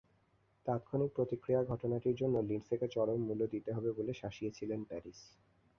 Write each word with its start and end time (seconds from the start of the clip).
তাত্ক্ষণিক 0.65 1.11
প্রতিক্রিয়ায় 1.15 1.69
ঘটনাটির 1.71 2.15
জন্য 2.15 2.35
লিন্ডসেকে 2.41 2.87
চরম 2.87 3.19
মূল্য 3.27 3.41
দিতে 3.47 3.69
হবে 3.73 3.89
বলে 3.91 4.13
শাসিয়েছিলেন 4.13 4.79
প্যারিস। 4.83 5.19